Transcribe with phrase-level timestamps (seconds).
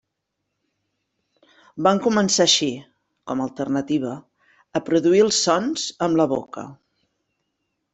[1.89, 2.71] Van començar així,
[3.33, 4.17] com a alternativa,
[4.79, 6.71] a produir els sons amb la boca.